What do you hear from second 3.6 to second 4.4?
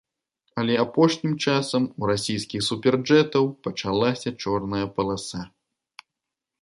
пачалася